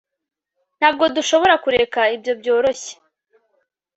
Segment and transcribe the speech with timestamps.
[0.79, 2.93] ntabwo dushobora kureka ibyo byoroshye